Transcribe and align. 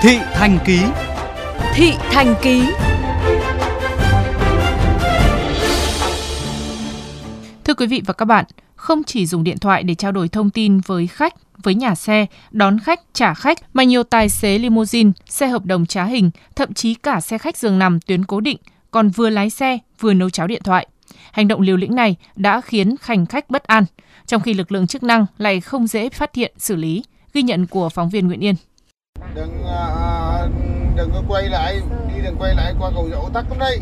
Thị 0.00 0.18
Thành 0.32 0.58
Ký 0.64 0.80
Thị 1.74 1.92
Thành 2.10 2.34
Ký 2.42 2.62
Thưa 7.64 7.74
quý 7.74 7.86
vị 7.86 8.02
và 8.06 8.14
các 8.14 8.24
bạn, 8.24 8.44
không 8.76 9.04
chỉ 9.04 9.26
dùng 9.26 9.44
điện 9.44 9.58
thoại 9.58 9.82
để 9.82 9.94
trao 9.94 10.12
đổi 10.12 10.28
thông 10.28 10.50
tin 10.50 10.80
với 10.80 11.06
khách, 11.06 11.34
với 11.62 11.74
nhà 11.74 11.94
xe, 11.94 12.26
đón 12.50 12.78
khách, 12.78 13.00
trả 13.12 13.34
khách, 13.34 13.58
mà 13.74 13.82
nhiều 13.82 14.02
tài 14.02 14.28
xế 14.28 14.58
limousine, 14.58 15.10
xe 15.26 15.46
hợp 15.46 15.64
đồng 15.64 15.86
trá 15.86 16.04
hình, 16.04 16.30
thậm 16.56 16.74
chí 16.74 16.94
cả 16.94 17.20
xe 17.20 17.38
khách 17.38 17.56
giường 17.56 17.78
nằm 17.78 18.00
tuyến 18.00 18.24
cố 18.24 18.40
định, 18.40 18.58
còn 18.90 19.08
vừa 19.08 19.30
lái 19.30 19.50
xe, 19.50 19.78
vừa 20.00 20.14
nấu 20.14 20.30
cháo 20.30 20.46
điện 20.46 20.62
thoại. 20.64 20.86
Hành 21.32 21.48
động 21.48 21.60
liều 21.60 21.76
lĩnh 21.76 21.94
này 21.94 22.16
đã 22.36 22.60
khiến 22.60 22.94
hành 23.00 23.26
khách 23.26 23.50
bất 23.50 23.64
an, 23.64 23.84
trong 24.26 24.42
khi 24.42 24.54
lực 24.54 24.72
lượng 24.72 24.86
chức 24.86 25.02
năng 25.02 25.26
lại 25.38 25.60
không 25.60 25.86
dễ 25.86 26.08
phát 26.08 26.34
hiện 26.34 26.52
xử 26.58 26.76
lý. 26.76 27.02
Ghi 27.34 27.42
nhận 27.42 27.66
của 27.66 27.88
phóng 27.88 28.10
viên 28.10 28.26
Nguyễn 28.26 28.40
Yên. 28.40 28.54
Đừng 29.38 29.64
à, 29.66 30.48
đừng 30.96 31.10
có 31.12 31.22
quay 31.28 31.48
lại, 31.48 31.80
đi 32.08 32.22
đừng 32.22 32.36
quay 32.38 32.54
lại 32.54 32.74
qua 32.78 32.90
cầu 32.94 33.08
dậu 33.10 33.30
tắc 33.34 33.44
lắm 33.50 33.58
đây. 33.58 33.80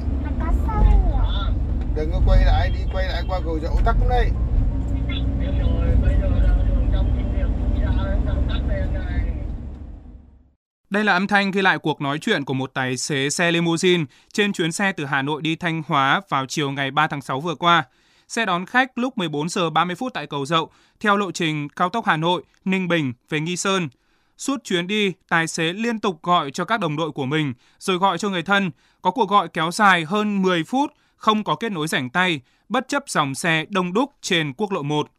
Đừng 1.94 2.10
có 2.12 2.20
quay 2.26 2.44
lại, 2.44 2.70
đi 2.70 2.80
quay 2.92 3.06
lại 3.08 3.22
qua 3.28 3.40
cầu 3.44 3.58
dậu 3.62 3.80
tắc 3.84 3.96
lắm 4.00 4.08
đây. 4.08 4.30
Đây 10.90 11.04
là 11.04 11.12
âm 11.12 11.26
thanh 11.26 11.50
ghi 11.50 11.62
lại 11.62 11.78
cuộc 11.78 12.00
nói 12.00 12.18
chuyện 12.18 12.44
của 12.44 12.54
một 12.54 12.70
tài 12.74 12.96
xế 12.96 13.30
xe 13.30 13.50
limousine 13.50 14.04
trên 14.32 14.52
chuyến 14.52 14.72
xe 14.72 14.92
từ 14.92 15.04
Hà 15.04 15.22
Nội 15.22 15.42
đi 15.42 15.56
Thanh 15.56 15.82
Hóa 15.86 16.20
vào 16.28 16.46
chiều 16.46 16.70
ngày 16.70 16.90
3 16.90 17.06
tháng 17.06 17.22
6 17.22 17.40
vừa 17.40 17.54
qua. 17.54 17.84
Xe 18.28 18.46
đón 18.46 18.66
khách 18.66 18.98
lúc 18.98 19.18
14 19.18 19.48
giờ 19.48 19.70
30 19.70 19.96
phút 19.96 20.14
tại 20.14 20.26
cầu 20.26 20.46
Dậu 20.46 20.70
theo 21.00 21.16
lộ 21.16 21.32
trình 21.32 21.68
cao 21.68 21.88
tốc 21.88 22.06
Hà 22.06 22.16
Nội, 22.16 22.42
Ninh 22.64 22.88
Bình 22.88 23.12
về 23.28 23.40
Nghi 23.40 23.56
Sơn. 23.56 23.88
Suốt 24.38 24.64
chuyến 24.64 24.86
đi, 24.86 25.12
tài 25.28 25.46
xế 25.46 25.72
liên 25.72 26.00
tục 26.00 26.22
gọi 26.22 26.50
cho 26.50 26.64
các 26.64 26.80
đồng 26.80 26.96
đội 26.96 27.12
của 27.12 27.26
mình, 27.26 27.54
rồi 27.78 27.96
gọi 27.96 28.18
cho 28.18 28.28
người 28.28 28.42
thân. 28.42 28.70
Có 29.02 29.10
cuộc 29.10 29.28
gọi 29.28 29.48
kéo 29.48 29.70
dài 29.70 30.04
hơn 30.04 30.42
10 30.42 30.64
phút, 30.64 30.92
không 31.16 31.44
có 31.44 31.54
kết 31.56 31.72
nối 31.72 31.88
rảnh 31.88 32.10
tay, 32.10 32.40
bất 32.68 32.88
chấp 32.88 33.04
dòng 33.06 33.34
xe 33.34 33.64
đông 33.68 33.92
đúc 33.92 34.12
trên 34.22 34.52
quốc 34.52 34.72
lộ 34.72 34.82
1. 34.82 35.10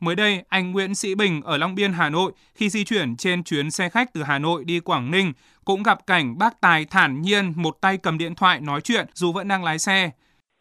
Mới 0.00 0.14
đây, 0.14 0.44
anh 0.48 0.72
Nguyễn 0.72 0.94
Sĩ 0.94 1.14
Bình 1.14 1.42
ở 1.42 1.56
Long 1.56 1.74
Biên, 1.74 1.92
Hà 1.92 2.10
Nội 2.10 2.32
khi 2.54 2.70
di 2.70 2.84
chuyển 2.84 3.16
trên 3.16 3.44
chuyến 3.44 3.70
xe 3.70 3.88
khách 3.88 4.12
từ 4.12 4.22
Hà 4.22 4.38
Nội 4.38 4.64
đi 4.64 4.80
Quảng 4.80 5.10
Ninh 5.10 5.32
cũng 5.64 5.82
gặp 5.82 6.06
cảnh 6.06 6.38
bác 6.38 6.60
Tài 6.60 6.84
thản 6.84 7.22
nhiên 7.22 7.52
một 7.56 7.76
tay 7.80 7.96
cầm 7.96 8.18
điện 8.18 8.34
thoại 8.34 8.60
nói 8.60 8.80
chuyện 8.80 9.06
dù 9.14 9.32
vẫn 9.32 9.48
đang 9.48 9.64
lái 9.64 9.78
xe. 9.78 10.10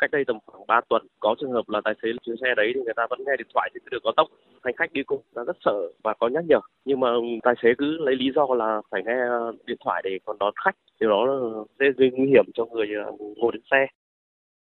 Cách 0.03 0.11
đây 0.11 0.23
tầm 0.27 0.37
khoảng 0.45 0.67
3 0.67 0.81
tuần 0.89 1.07
có 1.19 1.35
trường 1.39 1.51
hợp 1.51 1.69
là 1.69 1.81
tài 1.83 1.93
xế 2.01 2.07
chuyến 2.25 2.35
xe 2.41 2.47
đấy 2.57 2.71
thì 2.75 2.81
người 2.85 2.93
ta 2.95 3.03
vẫn 3.09 3.19
nghe 3.25 3.31
điện 3.37 3.47
thoại 3.53 3.69
trên 3.73 3.83
đường 3.91 4.01
cao 4.03 4.13
tốc. 4.17 4.27
Hành 4.63 4.75
khách 4.77 4.93
đi 4.93 5.03
cùng 5.03 5.21
là 5.35 5.43
rất 5.43 5.57
sợ 5.65 5.77
và 6.03 6.13
có 6.19 6.27
nhắc 6.27 6.43
nhở. 6.49 6.59
Nhưng 6.85 6.99
mà 6.99 7.07
tài 7.43 7.53
xế 7.63 7.69
cứ 7.77 7.97
lấy 8.05 8.15
lý 8.15 8.25
do 8.35 8.47
là 8.55 8.81
phải 8.91 9.01
nghe 9.05 9.17
điện 9.65 9.77
thoại 9.85 10.01
để 10.05 10.19
còn 10.25 10.37
đón 10.39 10.53
khách. 10.65 10.75
Điều 10.99 11.09
đó 11.09 11.25
sẽ 11.79 11.85
gây 11.97 12.11
nguy 12.13 12.27
hiểm 12.27 12.45
cho 12.53 12.65
người 12.65 12.87
à, 13.05 13.05
ngồi 13.37 13.51
trên 13.53 13.61
xe. 13.71 13.87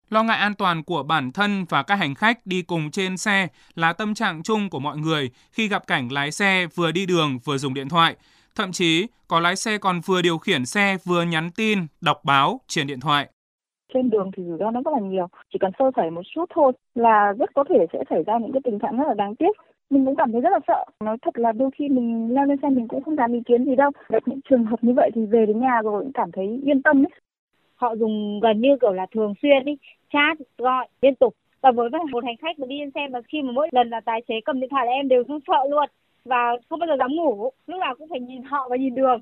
Lo 0.09 0.23
ngại 0.23 0.37
an 0.37 0.53
toàn 0.55 0.83
của 0.83 1.03
bản 1.03 1.31
thân 1.31 1.65
và 1.69 1.83
các 1.83 1.95
hành 1.95 2.15
khách 2.15 2.39
đi 2.45 2.61
cùng 2.61 2.91
trên 2.91 3.17
xe 3.17 3.47
là 3.75 3.93
tâm 3.93 4.13
trạng 4.13 4.43
chung 4.43 4.69
của 4.69 4.79
mọi 4.79 4.97
người 4.97 5.29
khi 5.51 5.67
gặp 5.67 5.87
cảnh 5.87 6.11
lái 6.11 6.31
xe 6.31 6.67
vừa 6.75 6.91
đi 6.91 7.05
đường 7.05 7.39
vừa 7.45 7.57
dùng 7.57 7.73
điện 7.73 7.89
thoại. 7.89 8.15
Thậm 8.55 8.71
chí, 8.71 9.07
có 9.27 9.39
lái 9.39 9.55
xe 9.55 9.77
còn 9.77 10.01
vừa 10.05 10.21
điều 10.21 10.37
khiển 10.37 10.65
xe 10.65 10.97
vừa 11.05 11.23
nhắn 11.23 11.51
tin, 11.55 11.79
đọc 12.01 12.21
báo 12.23 12.59
trên 12.67 12.87
điện 12.87 12.99
thoại. 12.99 13.27
Trên 13.93 14.09
đường 14.09 14.31
thì 14.37 14.43
rủi 14.43 14.57
ro 14.57 14.71
nó 14.71 14.81
rất 14.85 14.91
là 14.93 14.99
nhiều. 14.99 15.27
Chỉ 15.53 15.59
cần 15.59 15.71
sơ 15.79 15.91
sẩy 15.95 16.09
một 16.09 16.21
chút 16.35 16.45
thôi 16.49 16.71
là 16.95 17.33
rất 17.39 17.53
có 17.53 17.63
thể 17.69 17.85
sẽ 17.93 18.03
xảy 18.09 18.23
ra 18.23 18.37
những 18.37 18.51
cái 18.51 18.61
tình 18.63 18.79
trạng 18.79 18.97
rất 18.97 19.07
là 19.07 19.13
đáng 19.13 19.35
tiếc. 19.35 19.57
Mình 19.89 20.05
cũng 20.05 20.15
cảm 20.15 20.31
thấy 20.31 20.41
rất 20.41 20.49
là 20.49 20.59
sợ. 20.67 20.85
Nói 20.99 21.17
thật 21.21 21.37
là 21.37 21.51
đôi 21.51 21.69
khi 21.75 21.89
mình 21.89 22.33
leo 22.35 22.45
lên 22.45 22.57
xe 22.61 22.69
mình 22.69 22.87
cũng 22.87 23.03
không 23.03 23.15
dám 23.15 23.33
ý 23.33 23.41
kiến 23.45 23.65
gì 23.65 23.75
đâu. 23.75 23.91
Gặp 24.09 24.23
những 24.25 24.39
trường 24.49 24.63
hợp 24.63 24.83
như 24.83 24.93
vậy 24.93 25.09
thì 25.15 25.25
về 25.25 25.45
đến 25.45 25.59
nhà 25.59 25.81
rồi 25.83 26.03
cũng 26.03 26.13
cảm 26.13 26.31
thấy 26.31 26.61
yên 26.65 26.81
tâm 26.81 27.05
ấy. 27.05 27.11
Họ 27.75 27.95
dùng 27.95 28.39
gần 28.39 28.61
như 28.61 28.77
kiểu 28.81 28.93
là 28.93 29.05
thường 29.11 29.33
xuyên 29.41 29.65
ý, 29.65 29.77
chat, 30.13 30.37
gọi 30.57 30.87
liên 31.01 31.15
tục. 31.15 31.33
Và 31.61 31.71
với 31.71 31.89
một 32.11 32.23
hành 32.25 32.37
khách 32.37 32.59
mà 32.59 32.67
đi 32.67 32.75
trên 32.79 32.91
xe 32.91 33.07
mà 33.11 33.19
khi 33.27 33.41
mà 33.41 33.51
mỗi 33.51 33.69
lần 33.71 33.89
là 33.89 34.01
tài 34.01 34.21
xế 34.27 34.33
cầm 34.45 34.59
điện 34.59 34.69
thoại 34.69 34.85
là 34.85 34.91
em 34.91 35.07
đều 35.07 35.23
không 35.27 35.39
sợ 35.47 35.69
luôn. 35.69 35.85
Và 36.25 36.57
không 36.69 36.79
bao 36.79 36.87
giờ 36.87 36.95
dám 36.99 37.15
ngủ, 37.15 37.49
lúc 37.67 37.79
nào 37.79 37.95
cũng 37.95 38.07
phải 38.09 38.19
nhìn 38.19 38.43
họ 38.43 38.67
và 38.69 38.75
nhìn 38.75 38.95
đường 38.95 39.21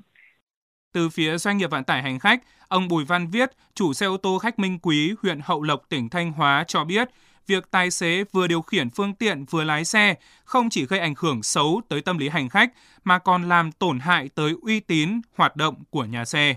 từ 0.92 1.08
phía 1.08 1.38
doanh 1.38 1.56
nghiệp 1.56 1.70
vận 1.70 1.84
tải 1.84 2.02
hành 2.02 2.18
khách, 2.18 2.42
ông 2.68 2.88
Bùi 2.88 3.04
Văn 3.04 3.30
Viết, 3.30 3.50
chủ 3.74 3.92
xe 3.92 4.06
ô 4.06 4.16
tô 4.16 4.38
khách 4.38 4.58
Minh 4.58 4.78
Quý, 4.82 5.14
huyện 5.22 5.40
Hậu 5.44 5.62
Lộc, 5.62 5.88
tỉnh 5.88 6.08
Thanh 6.08 6.32
Hóa 6.32 6.64
cho 6.68 6.84
biết, 6.84 7.08
việc 7.46 7.70
tài 7.70 7.90
xế 7.90 8.24
vừa 8.32 8.46
điều 8.46 8.62
khiển 8.62 8.90
phương 8.90 9.14
tiện 9.14 9.44
vừa 9.50 9.64
lái 9.64 9.84
xe 9.84 10.14
không 10.44 10.70
chỉ 10.70 10.86
gây 10.86 11.00
ảnh 11.00 11.14
hưởng 11.18 11.42
xấu 11.42 11.80
tới 11.88 12.00
tâm 12.00 12.18
lý 12.18 12.28
hành 12.28 12.48
khách 12.48 12.72
mà 13.04 13.18
còn 13.18 13.48
làm 13.48 13.72
tổn 13.72 13.98
hại 13.98 14.28
tới 14.34 14.54
uy 14.62 14.80
tín 14.80 15.20
hoạt 15.36 15.56
động 15.56 15.74
của 15.90 16.04
nhà 16.04 16.24
xe. 16.24 16.54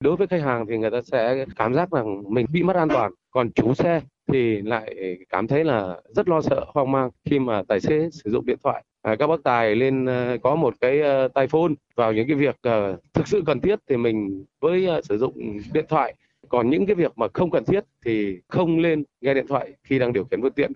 Đối 0.00 0.16
với 0.16 0.26
khách 0.26 0.42
hàng 0.42 0.66
thì 0.68 0.78
người 0.78 0.90
ta 0.90 1.00
sẽ 1.04 1.44
cảm 1.56 1.74
giác 1.74 1.90
rằng 1.90 2.22
mình 2.28 2.46
bị 2.52 2.62
mất 2.62 2.76
an 2.76 2.88
toàn, 2.88 3.12
còn 3.30 3.52
chủ 3.52 3.74
xe 3.74 4.00
thì 4.32 4.62
lại 4.62 4.94
cảm 5.28 5.48
thấy 5.48 5.64
là 5.64 5.96
rất 6.16 6.28
lo 6.28 6.40
sợ 6.40 6.64
hoang 6.74 6.92
mang 6.92 7.10
khi 7.24 7.38
mà 7.38 7.62
tài 7.68 7.80
xế 7.80 8.08
sử 8.12 8.30
dụng 8.30 8.46
điện 8.46 8.58
thoại. 8.62 8.84
À, 9.02 9.16
các 9.18 9.26
bác 9.26 9.42
tài 9.44 9.74
lên 9.74 10.06
ờ, 10.06 10.38
có 10.42 10.56
một 10.56 10.74
cái 10.80 11.00
uh, 11.00 11.34
tai 11.34 11.46
phone 11.46 11.72
vào 11.94 12.12
những 12.12 12.28
cái 12.28 12.36
việc 12.36 12.56
ờ, 12.62 12.96
thực 13.14 13.28
sự 13.28 13.42
cần 13.46 13.60
thiết 13.60 13.78
thì 13.88 13.96
mình 13.96 14.44
với 14.60 14.88
sử 15.08 15.18
dụng 15.18 15.58
điện 15.72 15.84
thoại 15.88 16.14
còn 16.48 16.70
những 16.70 16.86
cái 16.86 16.94
việc 16.94 17.18
mà 17.18 17.26
không 17.34 17.50
cần 17.50 17.64
thiết 17.64 17.84
thì 18.04 18.38
không 18.48 18.78
lên 18.78 19.04
nghe 19.20 19.34
điện 19.34 19.46
thoại 19.48 19.72
khi 19.84 19.98
đang 19.98 20.12
điều 20.12 20.24
khiển 20.24 20.42
phương 20.42 20.52
tiện. 20.52 20.72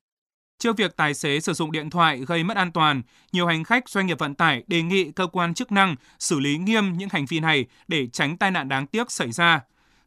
Trước 0.59 0.77
việc 0.77 0.97
tài 0.97 1.15
xế 1.15 1.41
sử 1.41 1.53
dụng 1.53 1.73
điện 1.73 1.91
thoại 1.91 2.25
gây 2.27 2.45
mất 2.45 2.57
an 2.57 2.73
toàn, 2.73 3.03
nhiều 3.33 3.47
hành 3.47 3.65
khách 3.65 3.89
doanh 3.89 4.07
nghiệp 4.07 4.19
vận 4.19 4.35
tải 4.35 4.63
đề 4.67 4.83
nghị 4.83 5.13
cơ 5.13 5.27
quan 5.27 5.55
chức 5.55 5.73
năng 5.73 5.97
xử 6.19 6.41
lý 6.41 6.59
nghiêm 6.59 6.93
những 6.97 7.09
hành 7.13 7.25
vi 7.29 7.41
này 7.41 7.67
để 7.89 8.07
tránh 8.07 8.37
tai 8.37 8.51
nạn 8.51 8.69
đáng 8.69 8.87
tiếc 8.87 9.11
xảy 9.11 9.33
ra. 9.33 9.61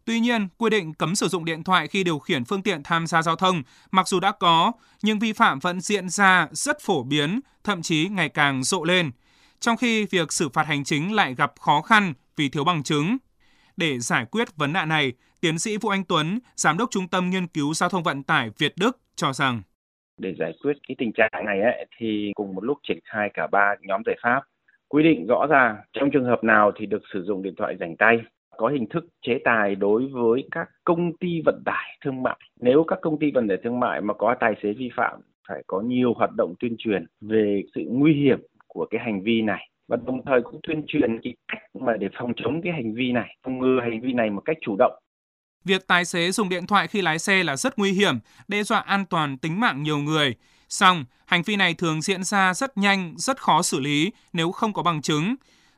Tuy 0.05 0.19
nhiên, 0.19 0.47
quy 0.57 0.69
định 0.69 0.93
cấm 0.93 1.15
sử 1.15 1.27
dụng 1.27 1.45
điện 1.45 1.63
thoại 1.63 1.87
khi 1.87 2.03
điều 2.03 2.19
khiển 2.19 2.45
phương 2.45 2.61
tiện 2.61 2.83
tham 2.83 3.07
gia 3.07 3.21
giao 3.21 3.35
thông 3.35 3.63
mặc 3.91 4.07
dù 4.07 4.19
đã 4.19 4.31
có, 4.31 4.71
nhưng 5.03 5.19
vi 5.19 5.33
phạm 5.33 5.59
vẫn 5.59 5.81
diễn 5.81 6.09
ra 6.09 6.47
rất 6.51 6.77
phổ 6.81 7.03
biến, 7.03 7.39
thậm 7.63 7.81
chí 7.81 8.07
ngày 8.11 8.29
càng 8.29 8.63
rộ 8.63 8.83
lên. 8.83 9.11
Trong 9.59 9.77
khi 9.77 10.05
việc 10.05 10.33
xử 10.33 10.49
phạt 10.49 10.67
hành 10.67 10.83
chính 10.83 11.13
lại 11.15 11.35
gặp 11.35 11.53
khó 11.59 11.81
khăn 11.81 12.13
vì 12.37 12.49
thiếu 12.49 12.63
bằng 12.63 12.83
chứng. 12.83 13.17
Để 13.77 13.99
giải 13.99 14.25
quyết 14.31 14.55
vấn 14.55 14.73
nạn 14.73 14.89
này, 14.89 15.13
tiến 15.41 15.59
sĩ 15.59 15.77
Vũ 15.77 15.89
Anh 15.89 16.03
Tuấn, 16.03 16.39
Giám 16.55 16.77
đốc 16.77 16.91
Trung 16.91 17.07
tâm 17.07 17.29
Nghiên 17.29 17.47
cứu 17.47 17.73
Giao 17.73 17.89
thông 17.89 18.03
Vận 18.03 18.23
tải 18.23 18.49
Việt 18.57 18.73
Đức 18.77 18.99
cho 19.15 19.33
rằng 19.33 19.61
để 20.17 20.33
giải 20.39 20.53
quyết 20.63 20.73
cái 20.87 20.95
tình 20.97 21.11
trạng 21.13 21.45
này 21.45 21.61
ấy, 21.61 21.85
thì 21.97 22.31
cùng 22.35 22.55
một 22.55 22.63
lúc 22.63 22.77
triển 22.87 22.99
khai 23.05 23.29
cả 23.33 23.47
ba 23.47 23.75
nhóm 23.81 24.01
giải 24.05 24.15
pháp 24.23 24.41
quy 24.87 25.03
định 25.03 25.27
rõ 25.27 25.47
ràng 25.49 25.75
trong 25.93 26.09
trường 26.13 26.25
hợp 26.25 26.43
nào 26.43 26.71
thì 26.79 26.85
được 26.85 27.01
sử 27.13 27.23
dụng 27.23 27.43
điện 27.43 27.53
thoại 27.57 27.75
rảnh 27.79 27.95
tay 27.97 28.17
có 28.57 28.67
hình 28.67 28.85
thức 28.89 29.05
chế 29.21 29.39
tài 29.45 29.75
đối 29.75 30.07
với 30.07 30.47
các 30.51 30.69
công 30.83 31.17
ty 31.17 31.41
vận 31.45 31.61
tải 31.65 31.97
thương 32.05 32.23
mại 32.23 32.39
nếu 32.59 32.83
các 32.87 32.99
công 33.01 33.19
ty 33.19 33.31
vận 33.31 33.47
tải 33.47 33.57
thương 33.63 33.79
mại 33.79 34.01
mà 34.01 34.13
có 34.13 34.35
tài 34.39 34.53
xế 34.63 34.73
vi 34.73 34.89
phạm 34.95 35.19
phải 35.47 35.63
có 35.67 35.81
nhiều 35.81 36.13
hoạt 36.13 36.29
động 36.37 36.53
tuyên 36.59 36.75
truyền 36.77 37.05
về 37.21 37.63
sự 37.75 37.81
nguy 37.87 38.13
hiểm 38.13 38.39
của 38.67 38.87
cái 38.89 39.01
hành 39.05 39.21
vi 39.23 39.41
này 39.41 39.69
và 39.87 39.97
đồng 40.05 40.25
thời 40.25 40.41
cũng 40.41 40.59
tuyên 40.67 40.83
truyền 40.87 41.19
cái 41.23 41.35
cách 41.47 41.61
mà 41.73 41.93
để 41.99 42.07
phòng 42.19 42.33
chống 42.35 42.61
cái 42.61 42.73
hành 42.73 42.93
vi 42.93 43.11
này 43.11 43.37
phòng 43.43 43.59
ngừa 43.59 43.79
hành 43.81 44.01
vi 44.01 44.13
này 44.13 44.29
một 44.29 44.41
cách 44.45 44.57
chủ 44.61 44.75
động 44.79 44.93
Việc 45.65 45.87
tài 45.87 46.05
xế 46.05 46.31
dùng 46.31 46.49
điện 46.49 46.67
thoại 46.67 46.87
khi 46.87 47.01
lái 47.01 47.19
xe 47.19 47.43
là 47.43 47.55
rất 47.55 47.79
nguy 47.79 47.91
hiểm, 47.91 48.19
đe 48.47 48.63
dọa 48.63 48.79
an 48.79 49.05
toàn 49.05 49.37
tính 49.37 49.59
mạng 49.59 49.83
nhiều 49.83 49.97
người. 49.97 50.35
Song, 50.69 51.05
hành 51.25 51.43
vi 51.43 51.55
này 51.55 51.73
thường 51.73 52.01
diễn 52.01 52.23
ra 52.23 52.53
rất 52.53 52.77
nhanh, 52.77 53.13
rất 53.17 53.41
khó 53.41 53.61
xử 53.61 53.79
lý 53.79 54.11
nếu 54.33 54.51
không 54.51 54.73
có 54.73 54.83
bằng 54.83 55.01
chứng. 55.01 55.35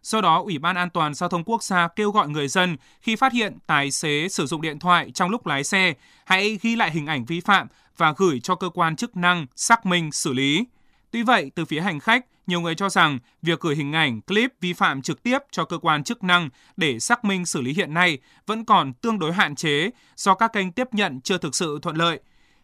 Do 0.08 0.22
đó, 0.22 0.42
Ủy 0.44 0.58
ban 0.58 0.76
An 0.76 0.90
toàn 0.90 1.14
Giao 1.14 1.30
thông 1.30 1.44
Quốc 1.44 1.64
gia 1.64 1.88
kêu 1.88 2.12
gọi 2.12 2.30
người 2.30 2.48
dân 2.48 2.78
khi 3.02 3.16
phát 3.16 3.34
hiện 3.34 3.58
tài 3.68 3.92
xế 3.92 4.28
sử 4.28 4.46
dụng 4.46 4.62
điện 4.62 4.80
thoại 4.80 5.12
trong 5.14 5.30
lúc 5.30 5.48
lái 5.48 5.64
xe, 5.64 5.94
hãy 6.26 6.60
ghi 6.62 6.76
lại 6.76 6.92
hình 6.92 7.06
ảnh 7.06 7.26
vi 7.26 7.40
phạm 7.40 7.68
và 7.98 8.14
gửi 8.18 8.40
cho 8.40 8.56
cơ 8.56 8.70
quan 8.70 8.96
chức 8.96 9.18
năng 9.18 9.46
xác 9.56 9.86
minh 9.86 10.12
xử 10.12 10.34
lý. 10.34 10.66
Tuy 11.12 11.24
vậy, 11.24 11.52
từ 11.56 11.66
phía 11.66 11.82
hành 11.82 12.00
khách, 12.00 12.26
nhiều 12.48 12.62
người 12.62 12.76
cho 12.76 12.90
rằng 12.90 13.20
việc 13.42 13.60
gửi 13.60 13.76
hình 13.76 13.94
ảnh, 13.94 14.22
clip 14.22 14.52
vi 14.62 14.74
phạm 14.74 15.02
trực 15.02 15.24
tiếp 15.24 15.40
cho 15.52 15.66
cơ 15.66 15.78
quan 15.78 16.04
chức 16.04 16.24
năng 16.24 16.50
để 16.78 17.00
xác 17.00 17.26
minh 17.26 17.46
xử 17.46 17.62
lý 17.62 17.74
hiện 17.74 17.94
nay 17.94 18.18
vẫn 18.46 18.66
còn 18.66 18.94
tương 18.94 19.20
đối 19.20 19.34
hạn 19.34 19.56
chế 19.56 19.90
do 20.16 20.34
các 20.34 20.54
kênh 20.54 20.72
tiếp 20.72 20.88
nhận 20.92 21.22
chưa 21.22 21.38
thực 21.38 21.56
sự 21.56 21.80
thuận 21.82 21.96
lợi. 21.96 22.20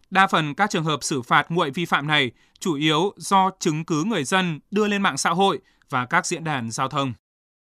Đa 0.09 0.27
phần 0.27 0.53
các 0.55 0.69
trường 0.69 0.83
hợp 0.83 1.03
xử 1.03 1.21
phạt 1.21 1.45
nguội 1.49 1.69
vi 1.69 1.85
phạm 1.85 2.07
này 2.07 2.31
chủ 2.59 2.75
yếu 2.75 3.13
do 3.17 3.51
chứng 3.59 3.85
cứ 3.85 4.03
người 4.03 4.23
dân 4.23 4.59
đưa 4.71 4.87
lên 4.87 5.01
mạng 5.01 5.17
xã 5.17 5.29
hội 5.29 5.59
và 5.89 6.05
các 6.05 6.25
diễn 6.25 6.43
đàn 6.43 6.71
giao 6.71 6.87
thông. 6.87 7.13